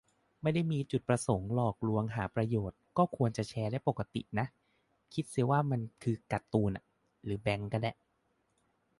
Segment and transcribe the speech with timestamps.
[0.41, 4.45] ไม่ได้มีจุดประสงค์หลอกลวงหาประโยชน์ ก็ควรจะแชร์ได้ปกตินะ
[5.13, 6.83] คิดเสียว่ามันคือการ์ตูนอะ
[7.23, 7.91] หรือแบงค์ก็ได้